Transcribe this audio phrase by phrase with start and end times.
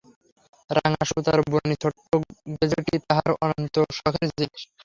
[0.69, 2.09] রাঙা সুতার বুনানি ছোট্ট
[2.51, 4.61] গেজেটি-তাহার অত্যন্ত শখের জিনিস।